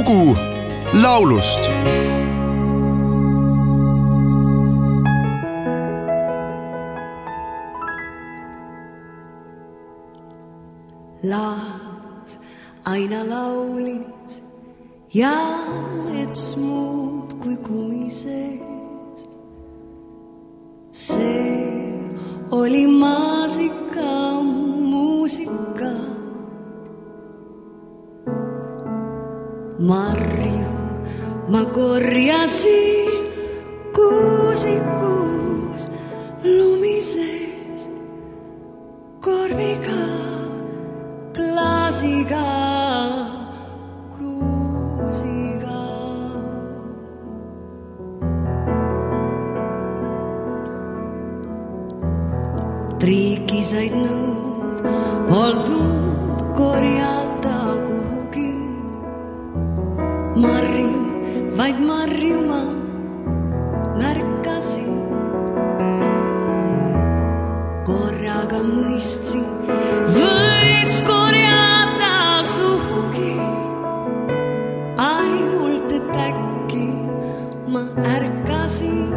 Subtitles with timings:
[0.00, 0.36] lugu
[1.02, 1.62] laulust
[11.30, 12.38] laas
[12.84, 14.32] aina laulis
[15.14, 15.36] ja
[16.04, 19.18] mets muudkui kumises.
[20.90, 22.10] see
[22.50, 24.10] oli maasika
[24.90, 26.09] muusika.
[29.80, 30.72] Marju
[31.48, 33.32] ma korjasin
[33.96, 35.88] kuusikus
[36.44, 37.88] lumises
[39.24, 40.04] korviga,
[41.36, 42.44] klaasiga,
[44.12, 45.80] kruusiga.
[53.00, 54.84] triiki said nõud,
[55.32, 57.29] polnud korjata
[61.70, 62.62] vaid marju ma
[64.00, 64.94] märkasin.
[67.86, 69.46] korraga mõistsin,
[70.16, 73.36] võiks korjata suhugi.
[74.98, 76.88] ainult, et äkki
[77.68, 77.84] ma
[78.16, 79.14] ärkasin.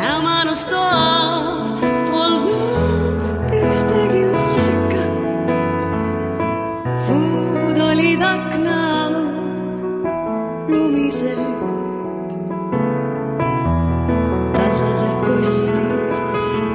[0.00, 1.03] hämaras toas
[15.26, 16.18] kostis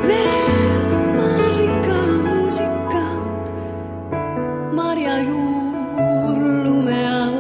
[0.08, 3.04] veel maasika muusika.
[4.74, 7.38] marjajuur lume all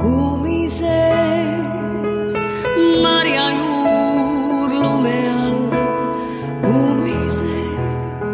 [0.00, 0.88] kumises.
[3.02, 5.58] marjajuur lume all
[6.62, 7.42] kumises.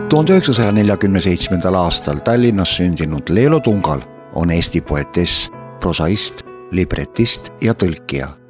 [0.09, 4.01] tuhande üheksasaja neljakümne seitsmendal aastal Tallinnas sündinud Leelo Tungal
[4.35, 8.44] on Eesti poetess, prosaist, libretist ja tõlkija.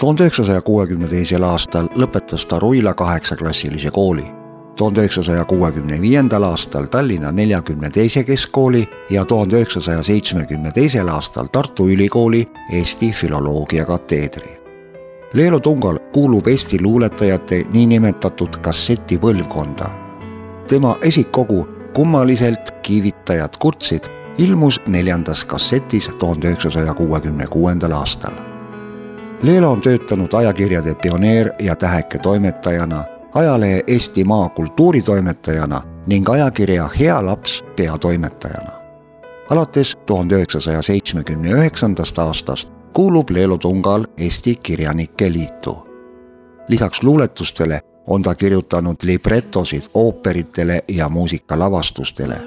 [0.00, 4.24] Tuhande üheksasaja kuuekümne teisel aastal lõpetas ta Ruila kaheksaklassilise kooli.
[4.76, 11.46] tuhande üheksasaja kuuekümne viiendal aastal Tallinna neljakümne teise keskkooli ja tuhande üheksasaja seitsmekümne teisel aastal
[11.52, 14.60] Tartu Ülikooli Eesti filoloogia kateedri.
[15.34, 19.90] Leelo Tungal kuulub Eesti luuletajate niinimetatud kassetipõlvkonda
[20.68, 24.04] tema esikkogu Kummaliselt kiivitajad kurtsid
[24.38, 28.49] ilmus neljandas kassetis tuhande üheksasaja kuuekümne kuuendal aastal.
[29.42, 37.64] Leelo on töötanud ajakirjade Pioneer ja Täheke toimetajana, ajalehe Eestimaa kultuuritoimetajana ning ajakirja Hea laps
[37.76, 38.70] peatoimetajana.
[39.50, 45.88] alates tuhande üheksasaja seitsmekümne üheksandast aastast kuulub Leelo Tungal Eesti Kirjanike Liitu.
[46.68, 52.40] lisaks luuletustele on ta kirjutanud libretosid ooperitele ja muusikalavastustele.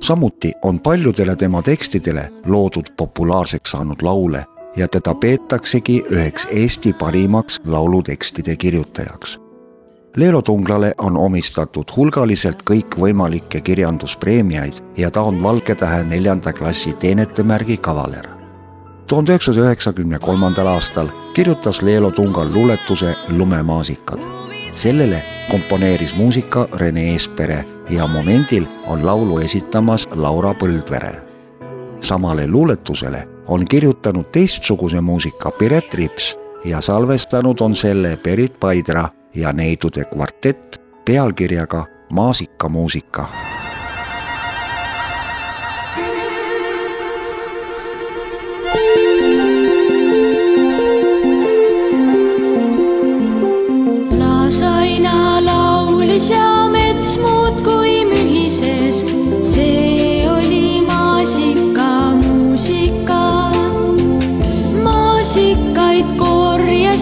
[0.00, 4.44] samuti on paljudele tema tekstidele loodud populaarseks saanud laule
[4.76, 9.38] ja teda peetaksegi üheks Eesti parimaks laulutekstide kirjutajaks.
[10.16, 17.76] Leelo Tunglale on omistatud hulgaliselt kõikvõimalikke kirjanduspreemiaid ja ta on Valge Tähe neljanda klassi teenetemärgi
[17.76, 18.28] kavaler.
[19.08, 24.38] tuhande üheksasaja üheksakümne kolmandal aastal kirjutas Leelo Tungal luuletuse Lumemaasikad
[24.78, 31.27] sellele komponeeris muusika Rene Eespere ja momendil on laulu esitamas Laura Põldvere.
[32.00, 39.52] Samale luuletusele on kirjutanud teistsuguse muusika Piret Rips ja salvestanud on selle Berit Paidra ja
[39.52, 43.28] neidude kvartett pealkirjaga Maasikamuusika
[54.18, 56.57] laas aina laulis ja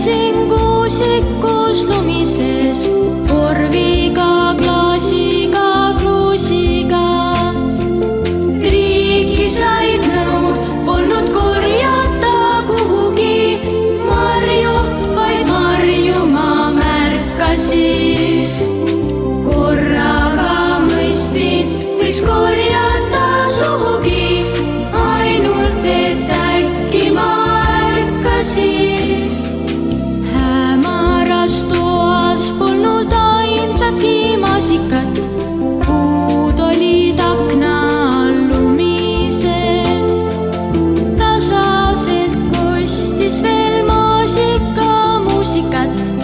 [0.06, 2.91] korjasin kuusikus lumises,
[3.28, 7.35] korviga, klaasiga, kruusiga.
[8.62, 13.58] triiki said nõud, polnud korjata kuhugi
[14.06, 14.79] marju,
[15.19, 18.47] vaid marju ma märkasin.
[19.50, 22.86] korraga mõistsin, võiks korjata
[45.71, 46.16] 干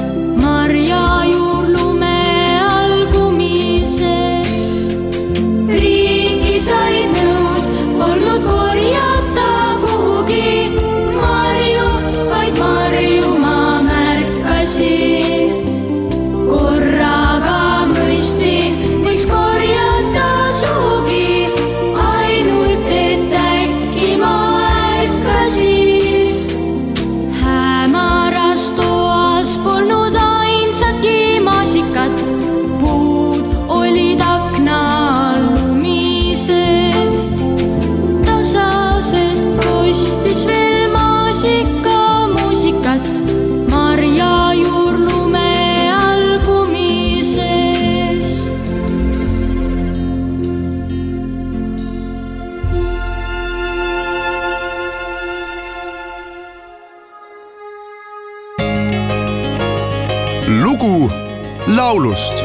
[60.82, 61.10] lugu
[61.66, 62.44] laulust.